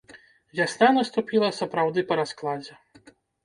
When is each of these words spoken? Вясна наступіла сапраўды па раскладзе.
Вясна 0.59 0.87
наступіла 0.95 1.53
сапраўды 1.59 2.07
па 2.11 2.21
раскладзе. 2.23 2.73